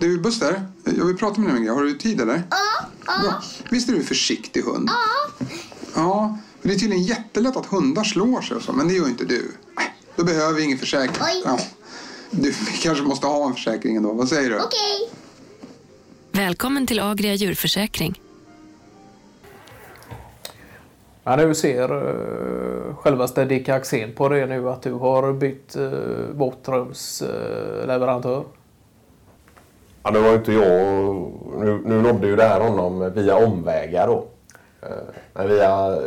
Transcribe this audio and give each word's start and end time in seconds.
Du 0.00 0.18
Buster, 0.18 0.62
jag 0.84 1.04
vill 1.04 1.16
prata 1.16 1.40
med 1.40 1.48
dig 1.48 1.52
om 1.52 1.56
en 1.56 1.64
grej. 1.64 1.74
Har 1.74 1.82
du 1.82 1.94
tid 1.94 2.20
eller? 2.20 2.42
Ja, 2.50 2.56
ja. 3.06 3.42
Visst 3.70 3.88
är 3.88 3.92
du 3.92 3.98
en 3.98 4.04
försiktig 4.04 4.62
hund? 4.62 4.88
ja. 4.88 5.46
Ja, 5.94 6.38
det 6.62 6.74
är 6.74 6.78
tydligen 6.78 7.02
jättelätt 7.02 7.56
att 7.56 7.66
hundar 7.66 8.04
slår 8.04 8.40
sig 8.40 8.56
och 8.56 8.62
så, 8.62 8.72
men 8.72 8.88
det 8.88 8.94
gör 8.94 9.04
ju 9.04 9.10
inte 9.10 9.24
du. 9.24 9.52
Då 10.16 10.24
behöver 10.24 10.54
vi 10.54 10.62
ingen 10.62 10.78
försäkring. 10.78 11.16
Oj. 11.20 11.42
Ja. 11.44 11.58
Du 12.30 12.50
vi 12.50 12.78
kanske 12.82 13.04
måste 13.04 13.26
ha 13.26 13.46
en 13.46 13.54
försäkring 13.54 13.96
ändå. 13.96 14.12
Vad 14.12 14.28
säger 14.28 14.50
du? 14.50 14.56
Okej. 14.56 15.10
Välkommen 16.32 16.86
till 16.86 17.00
Agria 17.00 17.34
djurförsäkring. 17.34 18.20
Ja, 21.24 21.36
nu 21.36 21.54
ser 21.54 21.92
uh, 21.92 22.94
självaste 22.94 23.44
Dick 23.44 23.68
Axén 23.68 24.14
på 24.14 24.28
det 24.28 24.46
nu 24.46 24.68
att 24.68 24.82
du 24.82 24.92
har 24.92 25.32
bytt 25.32 25.76
uh, 25.76 25.90
våtrumsleverantör. 26.32 27.80
Uh, 27.80 27.86
leverantör. 27.86 28.44
Ja, 30.02 30.10
det 30.10 30.20
var 30.20 30.28
ju 30.28 30.36
inte 30.36 30.52
jag. 30.52 31.14
Nu, 31.58 31.80
nu 31.84 32.02
nådde 32.02 32.26
ju 32.26 32.36
det 32.36 32.44
här 32.44 32.60
honom 32.60 33.12
via 33.14 33.46
omvägar 33.46 34.06
då. 34.06 34.24
Eh, 34.82 34.88
men 35.32 35.48
via 35.48 35.86
eh, 35.86 36.02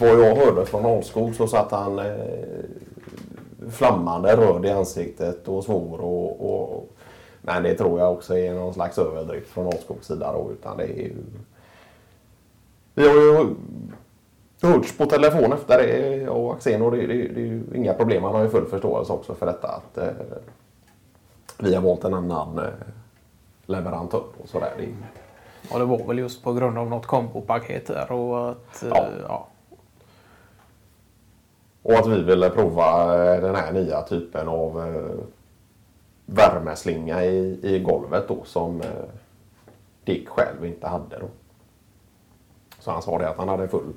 vad 0.00 0.08
jag 0.08 0.36
hörde 0.36 0.66
från 0.66 0.86
Alskog 0.86 1.34
så 1.34 1.46
satt 1.46 1.70
han 1.70 1.98
eh, 1.98 2.04
flammande 3.70 4.36
röd 4.36 4.66
i 4.66 4.70
ansiktet 4.70 5.48
och 5.48 5.64
svor. 5.64 6.00
Och, 6.00 6.54
och, 6.54 6.88
men 7.42 7.62
det 7.62 7.74
tror 7.74 8.00
jag 8.00 8.12
också 8.12 8.38
är 8.38 8.54
någon 8.54 8.74
slags 8.74 8.98
överdrift 8.98 9.48
från 9.48 9.66
Alskogs 9.66 10.06
sida 10.06 10.32
då. 10.32 10.50
Utan 10.52 10.76
det 10.76 10.84
är 10.84 11.02
ju... 11.02 11.16
Vi 12.94 13.08
har 13.08 13.14
ju 13.14 13.46
hörts 14.62 14.96
på 14.96 15.06
telefon 15.06 15.52
efter 15.52 15.78
det 15.78 16.16
jag 16.16 16.36
och 16.36 16.54
Axén 16.54 16.82
och 16.82 16.90
det, 16.90 17.06
det, 17.06 17.06
det 17.06 17.40
är 17.40 17.46
ju 17.46 17.62
inga 17.74 17.94
problem. 17.94 18.22
Han 18.22 18.34
har 18.34 18.42
ju 18.42 18.48
full 18.48 18.66
förståelse 18.66 19.12
också 19.12 19.34
för 19.34 19.46
detta. 19.46 19.68
Att, 19.68 19.98
eh, 19.98 20.08
vi 21.62 21.74
har 21.74 21.82
valt 21.82 22.04
en 22.04 22.14
annan 22.14 22.58
eh, 22.58 22.64
leverantör 23.66 24.22
och 24.42 24.48
sådär. 24.48 24.72
Och 25.72 25.78
det 25.78 25.84
var 25.84 26.06
väl 26.06 26.18
just 26.18 26.42
på 26.44 26.52
grund 26.52 26.78
av 26.78 26.90
något 26.90 27.06
kombopaket 27.06 27.86
där 27.86 28.12
och 28.12 28.50
att... 28.50 28.82
eh, 28.82 28.88
Ja. 28.90 29.08
ja. 29.28 29.46
Och 31.82 31.92
att 31.92 32.06
vi 32.06 32.22
ville 32.22 32.50
prova 32.50 33.14
eh, 33.34 33.40
den 33.40 33.54
här 33.54 33.72
nya 33.72 34.02
typen 34.02 34.48
av 34.48 34.82
värmeslinga 36.26 37.24
i, 37.24 37.58
i 37.62 37.78
golvet 37.78 38.28
då 38.28 38.44
som 38.44 38.82
Dick 40.04 40.28
själv 40.28 40.64
inte 40.66 40.86
hade 40.86 41.18
då. 41.18 41.26
Så 42.78 42.90
han 42.90 43.02
sa 43.02 43.18
det 43.18 43.28
att 43.28 43.36
han 43.36 43.48
hade 43.48 43.68
full 43.68 43.92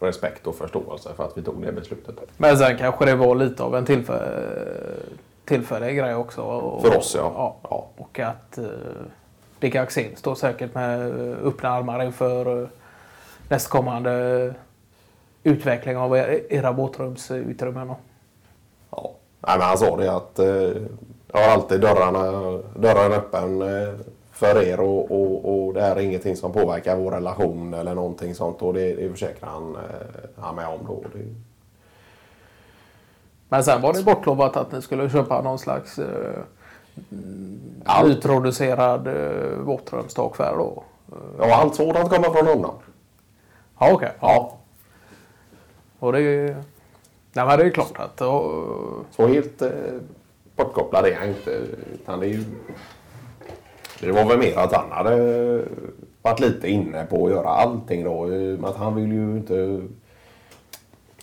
respekt 0.00 0.46
och 0.46 0.54
förståelse 0.54 1.10
för 1.16 1.24
att 1.24 1.38
vi 1.38 1.42
tog 1.42 1.62
det 1.62 1.72
beslutet. 1.72 2.14
Men 2.36 2.58
sen 2.58 2.78
kanske 2.78 3.04
det 3.04 3.14
var 3.14 3.34
lite 3.34 3.62
av 3.62 3.76
en 3.76 3.84
tillfä 3.84 4.20
tillfällig 5.52 5.96
grej 5.96 6.14
också. 6.14 6.42
Och, 6.42 6.82
För 6.82 6.98
oss, 6.98 7.14
ja. 7.14 7.32
ja. 7.36 7.56
Ja. 7.70 7.86
Och 7.96 8.18
att 8.18 8.58
uh, 8.58 8.66
Dick 9.58 9.74
Axén 9.74 10.16
står 10.16 10.34
säkert 10.34 10.74
med 10.74 11.00
eh, 11.00 11.36
öppna 11.46 11.68
armar 11.68 12.04
inför 12.04 12.48
uh, 12.48 12.68
nästkommande 13.48 14.54
utveckling 15.42 15.96
av 15.96 16.16
er, 16.16 16.42
era 16.50 16.72
båtrumsutrymmen. 16.72 17.88
Ja. 18.90 19.10
Nej, 19.40 19.58
men 19.58 19.68
han 19.68 19.78
sa 19.78 19.96
det 19.96 20.12
att 20.12 20.38
eh, 20.38 20.46
jag 21.32 21.40
har 21.40 21.48
alltid 21.48 21.80
dörrarna, 21.80 22.22
dörren 22.76 23.12
öppen 23.12 23.62
eh, 23.62 23.94
för 24.32 24.62
er 24.62 24.80
och, 24.80 25.10
och, 25.10 25.66
och 25.66 25.74
det 25.74 25.82
här 25.82 25.96
är 25.96 26.00
ingenting 26.00 26.36
som 26.36 26.52
påverkar 26.52 26.96
vår 26.96 27.10
relation 27.10 27.74
eller 27.74 27.94
någonting 27.94 28.34
sånt 28.34 28.62
och 28.62 28.74
det, 28.74 28.94
det 28.94 29.10
försäkrar 29.10 29.48
han, 29.48 29.76
eh, 29.76 30.42
han 30.42 30.56
med 30.56 30.68
om 30.68 30.86
då. 30.86 31.04
Det, 31.12 31.18
Men 33.52 33.64
sen 33.64 33.80
var 33.80 33.92
det 33.92 34.02
bortlovat 34.02 34.56
att 34.56 34.72
ni 34.72 34.82
skulle 34.82 35.10
köpa 35.10 35.42
någon 35.42 35.58
slags 35.58 35.98
uh, 35.98 36.06
Allt. 37.84 38.08
nyproducerad 38.08 39.08
uh, 39.08 39.58
våtrumstakfärg 39.58 40.56
då. 40.56 40.84
ja, 41.38 41.54
allt 41.54 41.74
sådant 41.74 42.10
kommer 42.10 42.30
från 42.30 42.46
honom. 42.46 42.74
Ja, 43.78 43.92
okej. 43.92 44.12
Ja, 44.20 44.58
Och 45.98 46.12
det 46.12 46.20
är. 46.20 46.56
Nej, 47.32 47.46
men 47.46 47.58
det 47.58 47.62
är 47.62 47.64
ju 47.64 47.70
klart 47.70 47.98
att... 47.98 48.22
Uh, 48.22 48.28
så 49.10 49.26
helt 49.26 49.62
eh, 49.62 49.70
bortkopplad 50.56 51.06
är 51.06 51.14
han 51.14 51.28
inte. 51.28 51.50
Utan 51.94 52.20
det, 52.20 52.26
är 52.26 52.30
ju, 52.30 52.44
det 54.00 54.12
var 54.12 54.24
väl 54.24 54.38
mer 54.38 54.58
att 54.58 54.72
han 54.72 54.90
hade 54.90 55.64
varit 56.22 56.40
lite 56.40 56.68
inne 56.68 57.06
på 57.06 57.26
att 57.26 57.32
göra 57.32 57.48
allting 57.48 58.04
då. 58.04 58.12
och 58.12 58.28
med 58.28 58.64
Att 58.64 58.76
han 58.76 58.94
vill 58.94 59.12
ju 59.12 59.36
inte 59.36 59.80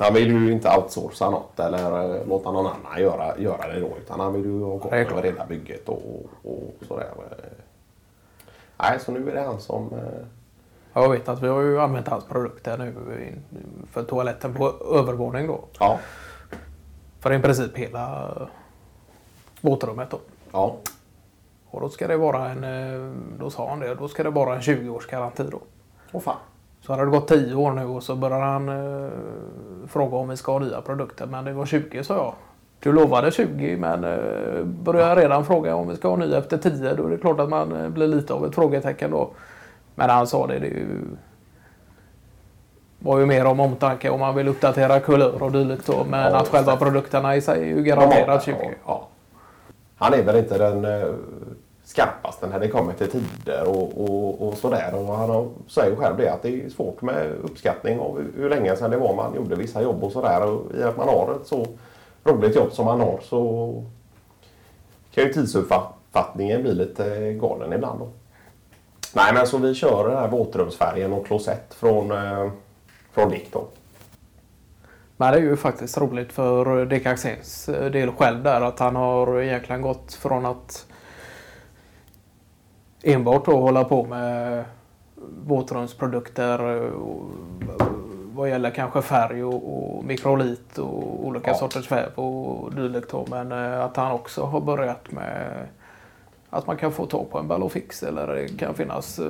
han 0.03 0.13
vill 0.13 0.27
ju 0.31 0.51
inte 0.51 0.77
outsourca 0.77 1.29
något 1.29 1.59
eller 1.59 2.15
eh, 2.19 2.27
låta 2.27 2.51
någon 2.51 2.65
annan 2.67 3.01
göra, 3.01 3.37
göra 3.37 3.67
det 3.73 3.79
då. 3.79 3.97
Utan 3.97 4.19
han 4.19 4.33
vill 4.33 4.45
ju 4.45 4.63
ha 4.63 4.79
koll 4.79 4.93
över 4.93 5.23
hela 5.23 5.45
bygget 5.45 5.89
och, 5.89 6.01
och 6.43 6.73
sådär. 6.87 7.07
Nej, 8.77 8.99
så 8.99 9.11
nu 9.11 9.29
är 9.29 9.35
det 9.35 9.41
han 9.41 9.59
som... 9.59 9.89
eh, 9.93 10.25
Jag 11.01 11.09
vet 11.09 11.29
att 11.29 11.41
vi 11.41 11.47
har 11.47 11.61
ju 11.61 11.81
använt 11.81 12.07
hans 12.07 12.23
produkter 12.25 12.77
nu 12.77 12.93
för 13.91 14.03
toaletten 14.03 14.53
på 14.53 14.73
övervåning 14.93 15.47
då. 15.47 15.59
Ja, 15.79 15.99
För 17.19 17.33
i 17.33 17.39
princip 17.39 17.77
hela 17.77 18.31
våtrummet 19.61 20.09
då. 20.11 20.19
ja, 20.51 20.75
Och 21.69 21.81
då 21.81 21.89
ska 21.89 22.07
det 22.07 22.17
vara 22.17 22.49
en, 22.49 22.63
eh, 22.63 23.13
då 23.39 23.49
sa 23.49 23.69
han 23.69 23.79
det, 23.79 23.95
då 23.95 24.07
ska 24.07 24.23
det 24.23 24.29
vara 24.29 24.55
en 24.55 24.61
20 24.61 24.89
års 24.89 25.07
garanti 25.07 25.43
då. 25.51 25.59
Åh 26.11 26.21
fan. 26.21 26.37
Så 26.81 26.93
hade 26.93 27.05
det 27.05 27.11
gått 27.11 27.27
10 27.27 27.55
år 27.55 27.71
nu 27.71 27.85
och 27.85 28.03
så 28.03 28.15
började 28.15 28.43
han 28.43 28.69
eh, 28.69 29.09
fråga 29.87 30.17
om 30.17 30.29
vi 30.29 30.37
ska 30.37 30.51
ha 30.51 30.59
nya 30.59 30.81
produkter. 30.81 31.25
Men 31.25 31.45
det 31.45 31.53
var 31.53 31.65
20 31.65 32.03
sa 32.03 32.15
jag. 32.15 32.33
Du 32.79 32.91
lovade 32.91 33.31
20 33.31 33.77
men 33.77 34.03
eh, 34.03 34.63
börjar 34.63 35.15
redan 35.15 35.45
fråga 35.45 35.75
om 35.75 35.89
vi 35.89 35.95
ska 35.95 36.09
ha 36.09 36.15
nya 36.15 36.37
efter 36.37 36.57
10 36.57 36.93
då 36.93 37.05
är 37.05 37.09
det 37.09 37.17
klart 37.17 37.39
att 37.39 37.49
man 37.49 37.75
eh, 37.75 37.89
blir 37.89 38.07
lite 38.07 38.33
av 38.33 38.45
ett 38.45 38.55
frågetecken 38.55 39.11
då. 39.11 39.29
Men 39.95 40.09
han 40.09 40.27
sa 40.27 40.47
det, 40.47 40.59
det 40.59 40.67
ju, 40.67 40.85
var 42.99 43.19
ju 43.19 43.25
mer 43.25 43.45
om 43.45 43.59
omtanke 43.59 44.09
om 44.09 44.19
man 44.19 44.35
vill 44.35 44.47
uppdatera 44.47 44.99
kulör 44.99 45.43
och 45.43 45.51
dylikt 45.51 45.87
då. 45.87 46.05
Men 46.09 46.31
Ja, 46.31 46.37
att 46.37 46.47
själva 46.47 46.75
produkterna 46.75 47.35
i 47.35 47.41
sig 47.41 47.61
är 47.61 47.75
ju 47.75 47.83
garanterat 47.83 48.43
20. 48.43 48.55
Ja, 48.61 48.69
ja. 48.85 49.07
Han 49.97 50.13
är 50.13 50.23
väl 50.23 50.35
inte 50.35 50.57
den 50.57 50.85
skarpast 51.89 52.37
skarpaste 52.39 52.47
när 52.47 52.59
det 52.59 52.67
kommer 52.67 52.93
till 52.93 53.09
tider 53.11 53.67
och, 53.67 54.01
och, 54.01 54.47
och 54.47 54.57
sådär. 54.57 54.93
Och 54.95 55.15
han 55.15 55.49
säger 55.67 55.95
själv 55.95 56.17
det 56.17 56.33
att 56.33 56.41
det 56.41 56.65
är 56.65 56.69
svårt 56.69 57.01
med 57.01 57.31
uppskattning 57.43 57.99
av 57.99 58.17
hur- 58.17 58.33
hur 58.37 58.49
länge 58.49 58.75
sedan 58.75 58.91
det 58.91 58.97
var 58.97 59.15
man 59.15 59.35
gjorde 59.35 59.55
vissa 59.55 59.81
jobb 59.81 60.03
och 60.03 60.11
sådär. 60.11 60.45
Och 60.45 60.75
i 60.75 60.83
att 60.83 60.97
man 60.97 61.07
har 61.09 61.35
ett 61.41 61.47
så 61.47 61.65
roligt 62.23 62.55
jobb 62.55 62.71
som 62.71 62.85
man 62.85 62.99
har 63.01 63.19
så 63.23 63.73
kan 65.11 65.23
ju 65.23 65.33
tidsuppfattningen 65.33 66.61
bli 66.61 66.73
lite 66.73 67.33
galen 67.33 67.73
ibland. 67.73 67.99
Då. 67.99 68.07
Nej 69.13 69.33
men 69.33 69.47
så 69.47 69.57
vi 69.57 69.73
kör 69.75 70.07
den 70.09 70.17
här 70.17 70.27
våtrumsfärgen 70.27 71.13
och 71.13 71.25
klosett 71.25 71.73
från, 71.73 72.11
eh, 72.11 72.49
från 73.11 73.29
Dick 73.29 73.53
då. 73.53 73.63
Men 75.17 75.31
det 75.33 75.39
är 75.39 75.43
ju 75.43 75.57
faktiskt 75.57 75.97
roligt 75.97 76.31
för 76.31 76.85
Dick 76.85 77.05
Axéns 77.05 77.65
del 77.65 78.11
själv 78.11 78.43
där 78.43 78.61
att 78.61 78.79
han 78.79 78.95
har 78.95 79.41
egentligen 79.41 79.81
gått 79.81 80.13
från 80.13 80.45
att 80.45 80.85
enbart 83.03 83.45
då 83.45 83.57
hålla 83.59 83.83
på 83.83 84.03
med 84.03 84.63
våtrumsprodukter 85.45 86.75
eh, 86.85 86.91
och 86.91 87.25
vad 88.33 88.49
gäller 88.49 88.69
kanske 88.71 89.01
färg 89.01 89.43
och, 89.43 89.53
och 89.97 90.03
mikrolit 90.03 90.77
och 90.77 91.25
olika 91.25 91.51
Ja. 91.51 91.57
sorters 91.57 91.91
väv 91.91 92.09
och 92.15 92.73
dylikt. 92.75 93.13
Men 93.29 93.51
eh, 93.51 93.83
att 93.85 93.97
han 93.97 94.11
också 94.11 94.43
har 94.43 94.61
börjat 94.61 95.11
med 95.11 95.65
att 96.49 96.67
man 96.67 96.77
kan 96.77 96.91
få 96.91 97.05
tag 97.05 97.31
på 97.31 97.37
en 97.39 97.47
Ballofix 97.47 98.03
eller 98.03 98.27
det 98.27 98.47
kan 98.57 98.73
finnas 98.73 99.19
eh, 99.19 99.25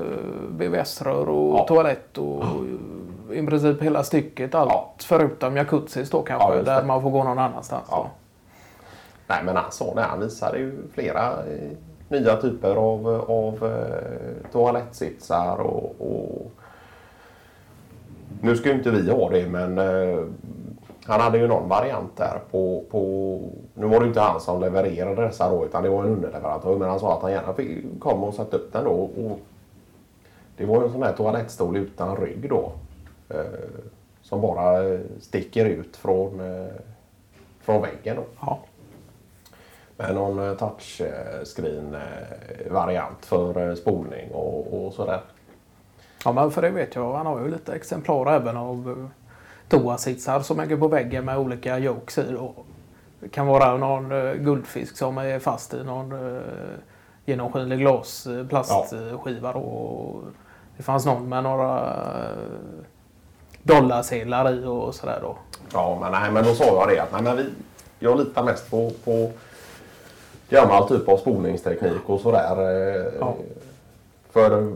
BVS-rör 0.52 1.30
och 1.30 1.60
Ja. 1.60 1.66
toalett 1.68 2.18
och 2.18 2.44
i 3.34 3.46
princip 3.46 3.82
hela 3.82 4.04
stycket. 4.04 4.56
Allt 4.56 4.72
Ja. 4.72 4.94
förutom 5.00 5.58
jacuzzis 5.58 6.10
då 6.10 6.22
kanske 6.22 6.56
Ja, 6.56 6.64
där 6.64 6.84
man 6.84 7.02
får 7.02 7.10
gå 7.10 7.24
någon 7.24 7.40
annanstans. 7.40 7.88
Ja. 7.92 8.08
Nej 9.28 9.40
men 9.44 9.56
han 9.56 9.72
sa 9.72 9.94
det, 9.96 10.02
han 10.02 10.20
visade 10.20 10.58
ju 10.58 10.78
flera 10.94 11.34
nya 12.10 12.36
typer 12.36 12.76
av, 12.76 13.08
av 13.28 13.66
eh, 13.66 14.52
toalettsitsar 14.52 15.58
och, 15.58 15.96
och 16.00 16.52
nu 18.42 18.56
ska 18.56 18.70
ju 18.70 18.76
inte 18.76 18.92
vi 18.92 19.12
ha 19.12 19.30
det 19.30 19.48
men 19.48 19.78
eh, 19.78 20.20
han 21.06 21.22
hade 21.22 21.38
ju 21.38 21.48
någon 21.48 21.70
variant 21.70 22.18
där 22.18 22.40
på, 22.52 22.84
på 22.92 23.00
nu 23.74 23.88
var 23.88 24.00
det 24.00 24.08
inte 24.08 24.20
han 24.20 24.42
som 24.42 24.62
levererade 24.62 25.22
dessa 25.22 25.50
då 25.50 25.66
utan 25.66 25.84
det 25.84 25.90
var 25.90 26.04
en 26.04 26.10
underleverantör 26.10 26.76
men 26.76 26.90
han 26.90 27.00
sa 27.00 27.16
att 27.18 27.22
han 27.22 27.32
gärna 27.32 27.54
fick 27.54 28.00
komma 28.00 28.28
och 28.28 28.34
sätta 28.34 28.58
upp 28.58 28.74
den 28.74 28.84
då 28.84 28.92
och 28.92 29.40
det 30.58 30.66
var 30.66 30.80
ju 30.80 30.86
en 30.86 30.92
sån 30.92 31.04
här 31.04 31.14
toalettstol 31.14 31.78
utan 31.78 32.18
rygg 32.18 32.50
då 32.50 32.72
eh, 33.30 33.44
som 34.22 34.42
bara 34.42 34.98
sticker 35.20 35.66
ut 35.66 35.98
från, 35.98 36.40
eh, 36.40 36.74
från 37.62 37.82
väggen 37.82 38.16
då. 38.16 38.24
Ja. 38.42 38.60
Med 40.00 40.16
någon 40.16 40.50
eh, 40.50 40.56
touchscreen 40.56 41.96
eh, 41.96 42.72
variant 42.72 43.26
för 43.26 43.70
eh, 43.70 43.76
spolning 43.76 44.32
och, 44.32 44.86
och 44.86 44.94
sådär. 44.94 45.22
ja, 46.26 46.32
men 46.32 46.52
för 46.52 46.62
det 46.62 46.70
vet 46.70 46.96
jag. 46.96 47.14
Han 47.14 47.26
har 47.26 47.40
ju 47.40 47.52
lite 47.52 47.74
exemplar 47.74 48.34
även 48.34 48.58
av 48.58 48.90
eh, 48.98 49.06
toasitsar 49.70 50.40
som 50.40 50.60
hänger 50.60 50.78
på 50.78 50.88
väggen 50.88 51.26
med 51.26 51.38
olika 51.38 51.78
jokes 51.78 52.18
i. 52.18 52.32
Då. 52.32 52.54
Det 53.20 53.30
kan 53.30 53.48
vara 53.48 53.78
någon 53.78 54.12
eh, 54.12 54.34
guldfisk 54.34 54.98
som 54.98 55.18
är 55.18 55.40
fast 55.40 55.74
i 55.74 55.84
någon 55.84 56.40
genomskinlig 57.26 57.80
glas, 57.80 58.28
plastskiva. 58.50 59.54
Och 59.54 60.24
det 60.78 60.84
fanns 60.84 61.06
någon 61.06 61.30
med 61.30 61.44
några 61.44 61.96
dollarsedlar 63.64 64.54
i 64.54 64.66
och 64.66 64.96
sådär 64.96 65.20
då. 65.22 65.38
Ja, 65.74 65.98
men, 66.02 66.12
nej, 66.12 66.32
men 66.32 66.44
då 66.44 66.54
sa 66.54 66.66
jag 66.66 66.88
det 66.90 67.00
att 67.00 67.12
nej, 67.12 67.22
men 67.22 67.38
vi, 67.38 67.50
jag 68.00 68.18
litar 68.20 68.44
mest 68.44 68.72
på, 68.72 68.92
på 69.04 69.32
gammal 70.50 70.88
typ 70.88 71.10
av 71.10 71.18
spolningsteknik 71.18 72.02
och 72.06 72.20
sådär. 72.20 72.56
eh, 72.58 73.06
Ja. 73.20 73.36
För 74.32 74.72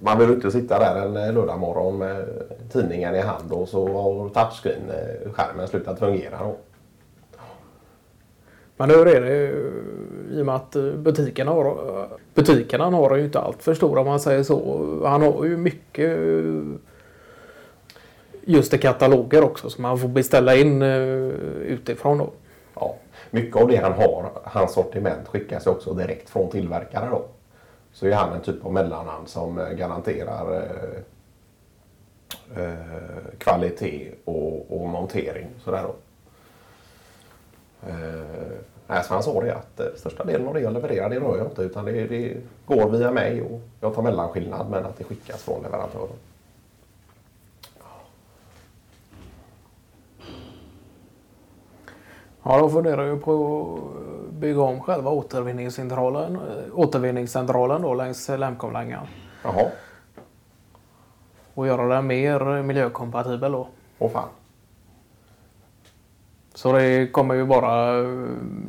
man 0.00 0.18
vill 0.18 0.30
inte 0.30 0.50
sitta 0.50 0.78
där 0.78 1.06
en 1.06 1.16
eh, 1.16 1.32
lördagmorgon 1.34 1.98
med 1.98 2.24
tidningen 2.72 3.14
i 3.14 3.20
hand 3.20 3.52
och 3.52 3.68
så 3.68 3.88
har 3.88 4.28
touchscreen-skärmen 4.28 5.66
slutat 5.68 5.98
fungera. 5.98 6.38
Då. 6.38 6.56
Men 8.76 8.90
hur 8.90 9.06
är 9.08 9.20
det 9.20 9.52
i 10.38 10.42
och 10.42 10.46
med 10.46 10.54
att 10.54 10.76
eh, 10.76 10.82
butikerna 10.82 11.50
har, 11.52 12.06
butikerna 12.34 12.84
har 12.84 13.16
ju 13.16 13.24
inte 13.24 13.40
allt 13.40 13.62
för 13.62 13.74
stora 13.74 14.00
om 14.00 14.06
man 14.06 14.20
säger 14.20 14.42
så. 14.42 15.00
Han 15.04 15.22
har 15.22 15.44
ju 15.44 15.56
mycket 15.56 16.18
eh, 16.18 16.62
just 18.44 18.74
i 18.74 18.78
kataloger 18.78 19.44
också 19.44 19.70
som 19.70 19.82
man 19.82 19.98
får 19.98 20.08
beställa 20.08 20.54
in 20.56 20.82
eh, 20.82 20.98
utifrån 21.66 22.18
då. 22.18 22.30
Mycket 23.34 23.62
av 23.62 23.68
det 23.68 23.76
han 23.76 23.92
har, 23.92 24.30
hans 24.44 24.72
sortiment 24.72 25.28
skickas 25.28 25.66
ju 25.66 25.70
också 25.70 25.94
direkt 25.94 26.30
från 26.30 26.50
tillverkare. 26.50 27.10
Då. 27.10 27.24
Så 27.92 28.06
är 28.06 28.12
han 28.12 28.32
en 28.32 28.40
typ 28.40 28.64
av 28.64 28.72
mellanhand 28.72 29.28
som 29.28 29.58
eh, 29.58 29.68
garanterar 29.70 30.54
eh, 30.54 31.02
eh, 32.62 33.38
kvalitet 33.38 34.12
och, 34.24 34.80
och 34.82 34.88
montering. 34.88 35.46
Sådär 35.64 35.82
då. 35.82 35.94
Eh, 37.88 39.02
så 39.02 39.14
han 39.14 39.22
sa 39.22 39.40
det 39.40 39.54
att 39.54 39.80
eh, 39.80 39.86
största 39.96 40.24
delen 40.24 40.48
av 40.48 40.54
det 40.54 40.60
jag 40.60 40.72
levererar 40.72 41.10
det 41.10 41.20
rör 41.20 41.36
jag 41.38 41.46
inte 41.46 41.62
utan 41.62 41.84
det, 41.84 42.06
det 42.06 42.36
går 42.66 42.90
via 42.90 43.10
mig 43.10 43.42
och 43.42 43.60
jag 43.80 43.94
tar 43.94 44.02
mellanskillnad 44.02 44.70
men 44.70 44.84
att 44.84 44.98
det 44.98 45.04
skickas 45.04 45.42
från 45.42 45.62
leverantören. 45.62 46.16
Ja, 52.42 52.58
då 52.58 52.68
funderar 52.68 53.04
jag 53.06 53.24
på 53.24 53.34
att 54.28 54.32
bygga 54.32 54.60
om 54.62 54.80
själva 54.80 55.10
återvinningscentralen, 55.10 56.34
eh, 56.36 56.40
återvinningscentralen 56.74 57.82
då 57.82 57.94
längs 57.94 58.28
Lämkomlängan. 58.28 59.06
Jaha, 59.44 59.66
Och 61.54 61.66
göra 61.66 61.94
den 61.94 62.06
mer 62.06 62.62
miljökompatibel 62.62 63.52
då. 63.52 63.68
åh 63.98 64.10
fan. 64.10 64.28
Så 66.54 66.72
det 66.72 67.12
kommer 67.12 67.34
ju 67.34 67.44
bara... 67.44 67.92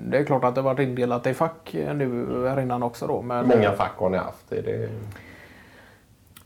Det 0.08 0.18
är 0.18 0.24
klart 0.26 0.44
att 0.44 0.56
det 0.56 0.62
varit 0.62 0.80
indelat 0.80 1.28
i 1.28 1.34
fack 1.34 1.70
nu 1.74 2.28
här 2.50 2.60
innan 2.60 2.84
också 2.84 3.08
då. 3.08 3.22
Men 3.22 3.48
många 3.48 3.72
fack 3.72 3.92
har 3.98 4.10
ni 4.10 4.18
haft? 4.18 4.52
Är 4.52 4.62
det... 4.62 4.90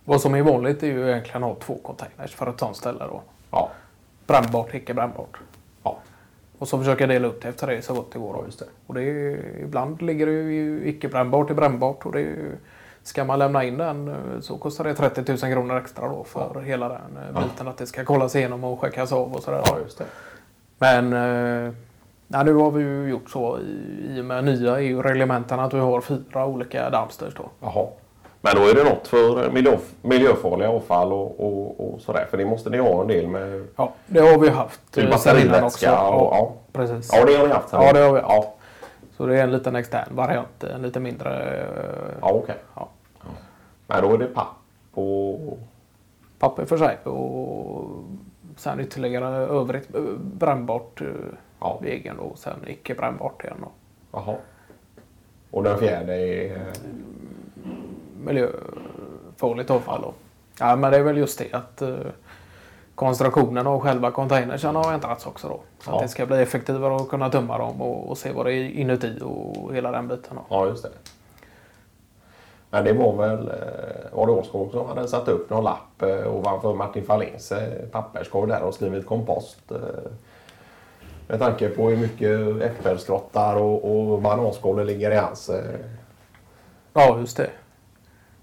vad 0.06 0.22
som 0.22 0.36
är 0.36 0.42
vanligt 0.42 0.84
är 0.84 0.88
ju 0.88 1.10
egentligen 1.10 1.44
att 1.44 1.50
ha 1.50 1.56
två 1.60 1.78
containers 1.84 2.36
för 2.36 2.50
ett 2.50 2.60
sånt 2.60 2.78
ställe 2.78 3.00
då. 3.00 3.22
Ja, 3.52 3.70
Brännbart, 4.28 4.74
icke 4.74 4.94
brännbart. 4.94 5.38
Ja, 6.58 6.62
Och 6.62 6.68
så 6.68 6.78
försöka 6.78 7.08
dela 7.08 7.28
upp 7.28 7.42
det 7.42 7.50
efter 7.50 7.68
det 7.68 7.82
så 7.82 7.94
gott 7.94 8.12
det 8.12 8.20
går. 8.20 8.46
Just 8.46 8.60
det. 8.60 8.66
Och 8.88 8.94
det 8.94 9.02
är, 9.02 9.40
ibland 9.64 10.02
ligger 10.02 10.26
det 10.26 10.32
ju 10.32 10.82
icke 10.86 11.08
brännbart 11.08 11.52
i 11.52 11.54
brännbart. 11.54 12.06
Och 12.06 12.12
det 12.12 12.22
är, 12.22 12.58
ska 13.04 13.24
man 13.24 13.40
lämna 13.40 13.64
in 13.64 13.78
den 13.78 14.08
eh, 14.08 14.40
så 14.42 14.58
kostar 14.58 14.84
det 14.84 14.94
30 14.94 15.32
000 15.32 15.38
kronor 15.38 15.78
extra 15.78 16.08
då 16.08 16.24
för 16.24 16.62
hela 16.62 16.90
den 16.90 17.18
eh, 17.18 17.44
biten. 17.44 17.68
Att 17.68 17.78
det 17.78 17.88
ska 17.88 18.06
kollas 18.06 18.36
igenom 18.36 18.64
och 18.64 18.82
checkas 18.82 19.12
av 19.12 19.34
och 19.34 19.44
sådär. 19.44 19.62
Ja, 19.66 19.80
just 19.84 19.98
det. 19.98 20.06
Men 20.78 21.14
eh, 21.14 21.74
nej, 22.28 22.46
nu 22.46 22.54
har 22.54 22.72
vi 22.72 22.84
ju 22.84 23.10
gjort 23.10 23.30
så 23.30 23.60
i, 23.60 24.18
i 24.18 24.22
och 24.22 24.26
med 24.26 24.44
nya 24.44 24.80
EU-reglementen 24.80 25.60
att 25.60 25.74
vi 25.74 25.80
har 25.80 26.02
fyra 26.02 26.46
olika 26.46 26.90
dumpsters 26.90 27.34
då. 27.36 27.50
Jaha. 27.60 27.88
Men 28.54 28.64
då 28.64 28.70
är 28.70 28.76
det 28.76 28.84
något 28.84 29.08
för 29.08 29.52
miljö, 29.52 29.78
miljöfarliga 30.02 30.70
avfall 30.70 31.14
och, 31.14 31.40
och, 31.40 31.94
och 31.94 32.02
sådär. 32.02 32.28
För 32.30 32.38
det 32.38 32.46
måste 32.46 32.70
ni 32.70 32.78
ha 32.78 33.02
en 33.02 33.08
del 33.08 33.28
med 33.28 33.68
Ja, 33.76 33.94
det 34.08 34.20
har 34.20 34.38
vi 34.40 34.50
haft 34.50 34.98
eh, 34.98 35.10
batterivätska 35.10 36.02
och- 36.10 36.36
ja. 36.36 36.54
precis. 36.74 37.10
Ja, 37.14 37.26
det 37.26 37.36
har 37.36 37.48
ni 37.48 37.54
haft. 37.54 37.70
sen. 37.70 37.82
Ja, 37.82 37.94
det 37.94 38.00
har 38.00 38.14
vi 38.14 38.20
Ja, 38.20 38.54
Så 39.18 39.26
det 39.26 39.40
är 39.40 39.44
en 39.44 39.52
liten 39.52 39.76
extern 39.76 40.16
variant, 40.16 40.64
en 40.64 40.82
lite 40.82 41.00
mindre. 41.00 41.58
eh, 41.58 42.16
ja 42.22 42.32
okej. 42.32 42.56
Ja. 42.76 42.88
Men 43.88 44.02
då 44.04 44.14
är 44.14 44.18
det 44.18 44.26
papp 44.26 44.48
och... 44.94 45.58
papper 46.40 46.66
för 46.66 46.78
sig 46.78 46.98
och 47.04 47.90
sen 48.58 48.80
ytterligare 48.80 49.36
övrigt 49.36 49.96
eh, 49.96 50.02
brännbart 50.20 51.02
Ja. 51.60 51.80
egen 51.86 52.20
och 52.20 52.38
sen 52.38 52.60
icke 52.68 52.96
brännbart 52.96 53.44
igen. 53.44 53.66
Jaha. 54.12 54.36
Och 55.52 55.64
den 55.64 55.78
fjärde 55.80 56.14
är... 56.16 56.62
eh, 58.28 58.34
Miljöfarligt 58.34 59.70
avfall. 59.70 60.02
Då. 60.02 60.14
Ja, 60.60 60.76
men 60.76 60.92
det 60.92 60.98
är 60.98 61.04
väl 61.04 61.18
just 61.18 61.40
det 61.40 61.54
att 61.54 61.82
eh, 61.82 61.96
konstruktionen 62.96 63.68
av 63.68 63.80
själva 63.80 64.12
containersen 64.12 64.76
har 64.76 64.94
ändrats 64.94 65.26
också 65.26 65.48
då. 65.48 65.60
Så 65.84 65.92
Ja. 65.92 65.96
att 65.96 66.02
det 66.02 66.08
ska 66.08 66.26
bli 66.26 66.42
effektivare 66.42 66.96
att 66.96 67.10
kunna 67.10 67.30
tömma 67.30 67.58
dem 67.58 67.82
och, 67.82 68.10
och 68.10 68.18
se 68.18 68.32
vad 68.32 68.46
det 68.46 68.54
är 68.54 68.70
inuti 68.70 69.20
och 69.24 69.74
hela 69.76 69.92
den 69.92 70.08
biten. 70.08 70.36
Då. 70.36 70.42
Ja, 70.50 70.66
just 70.68 70.84
det. 70.84 70.90
Men 72.70 72.84
det 72.86 72.94
var 72.94 73.16
väl 73.16 73.48
eh, 73.48 73.54
var 74.18 74.26
det 74.28 74.32
Åskog 74.34 74.72
som 74.72 74.88
hade 74.88 75.08
satt 75.08 75.28
upp 75.28 75.50
någon 75.50 75.64
lapp 75.64 76.02
eh, 76.02 76.36
ovanför 76.36 76.74
Martin 76.74 77.04
Fahlins 77.06 77.52
eh, 77.52 77.86
papperskorg 77.92 78.50
där 78.52 78.62
och 78.62 78.74
skrivit 78.74 79.06
kompost. 79.06 79.72
Eh, 79.72 79.78
med 81.28 81.40
tanke 81.40 81.70
på 81.70 81.90
hur 81.90 81.98
mycket 81.98 82.62
äppelskrottar 82.72 83.56
och, 83.56 84.12
och 84.14 84.22
bananskal 84.22 84.76
det 84.76 84.84
ligger 84.84 85.12
i 85.12 85.16
hans. 85.16 85.50
Eh, 85.50 85.76
Ja, 86.94 87.18
just 87.20 87.38
det. 87.38 87.50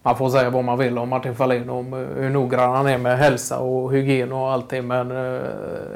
Man 0.07 0.17
får 0.17 0.31
säga 0.31 0.51
vad 0.51 0.65
man 0.65 0.79
vill 0.79 0.99
om 0.99 1.09
Martin 1.09 1.35
Fahlin 1.35 1.71
om 1.71 1.93
eh, 1.93 1.99
hur 1.99 2.31
noggrann 2.31 2.77
han 2.77 2.87
är 2.87 2.99
med 2.99 3.19
hälsa 3.19 3.59
och 3.59 3.93
hygien 3.93 4.33
och 4.33 4.53
allting. 4.53 4.87
Men 4.87 5.11
eh, 5.11 5.41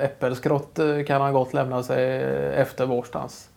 äppelskrott 0.00 0.78
eh, 0.78 1.04
kan 1.06 1.20
han 1.20 1.32
gott 1.32 1.54
lämna 1.54 1.82
sig 1.82 2.22
efter 2.54 2.86
varstans. 2.86 3.48